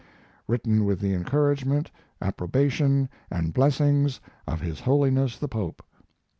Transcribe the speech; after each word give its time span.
"Written 0.47 0.83
with 0.85 0.99
the 0.99 1.13
Encouragement, 1.13 1.91
Approbation, 2.23 3.07
and 3.29 3.53
Blessings 3.53 4.19
of 4.47 4.59
His 4.59 4.79
Holiness 4.79 5.37
the 5.37 5.47
Pope." 5.47 5.83